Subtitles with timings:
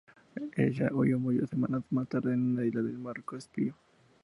[0.55, 3.77] El sah huyó y murió semanas más tarde en una isla del mar Caspio.